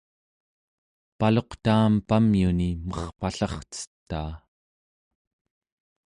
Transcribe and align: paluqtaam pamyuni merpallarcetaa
paluqtaam 1.19 1.93
pamyuni 2.07 2.69
merpallarcetaa 2.87 4.31